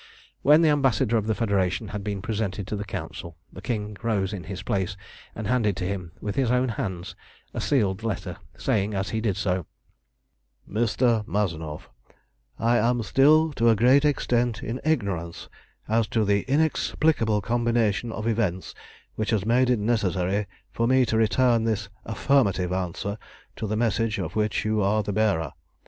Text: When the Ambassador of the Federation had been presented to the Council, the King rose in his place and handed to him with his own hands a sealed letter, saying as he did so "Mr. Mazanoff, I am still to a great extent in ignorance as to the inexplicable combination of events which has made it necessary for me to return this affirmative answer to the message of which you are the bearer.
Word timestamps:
When 0.41 0.63
the 0.63 0.69
Ambassador 0.69 1.15
of 1.15 1.27
the 1.27 1.35
Federation 1.35 1.89
had 1.89 2.03
been 2.03 2.23
presented 2.23 2.65
to 2.65 2.75
the 2.75 2.83
Council, 2.83 3.37
the 3.53 3.61
King 3.61 3.95
rose 4.01 4.33
in 4.33 4.45
his 4.45 4.63
place 4.63 4.97
and 5.35 5.45
handed 5.45 5.77
to 5.77 5.85
him 5.85 6.13
with 6.19 6.33
his 6.35 6.49
own 6.49 6.69
hands 6.69 7.15
a 7.53 7.61
sealed 7.61 8.01
letter, 8.01 8.37
saying 8.57 8.95
as 8.95 9.11
he 9.11 9.21
did 9.21 9.37
so 9.37 9.67
"Mr. 10.67 11.23
Mazanoff, 11.27 11.87
I 12.57 12.77
am 12.79 13.03
still 13.03 13.53
to 13.53 13.69
a 13.69 13.75
great 13.75 14.03
extent 14.03 14.63
in 14.63 14.81
ignorance 14.83 15.49
as 15.87 16.07
to 16.07 16.25
the 16.25 16.49
inexplicable 16.51 17.39
combination 17.41 18.11
of 18.11 18.25
events 18.25 18.73
which 19.13 19.29
has 19.29 19.45
made 19.45 19.69
it 19.69 19.77
necessary 19.77 20.47
for 20.71 20.87
me 20.87 21.05
to 21.05 21.15
return 21.15 21.63
this 21.63 21.89
affirmative 22.05 22.73
answer 22.73 23.19
to 23.55 23.67
the 23.67 23.77
message 23.77 24.17
of 24.17 24.35
which 24.35 24.65
you 24.65 24.81
are 24.81 25.03
the 25.03 25.13
bearer. 25.13 25.53